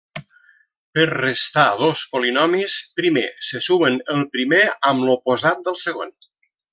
[0.99, 6.15] Per restar dos polinomis, primer se sumen el primer amb l'oposat del segon.